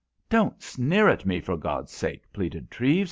[0.31, 2.99] "Don't sneer at me, for God's sake," pleaded Treves.